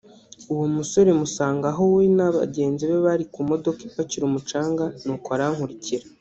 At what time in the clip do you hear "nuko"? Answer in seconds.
5.05-5.27